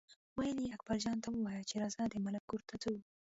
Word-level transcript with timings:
ویل 0.37 0.57
یې 0.65 0.73
اکبرجان 0.75 1.17
ته 1.23 1.27
ووایه 1.31 1.67
چې 1.69 1.75
راځه 1.81 2.03
د 2.09 2.15
ملک 2.25 2.43
کور 2.49 2.61
ته 2.69 2.75
ځو. 2.81 2.95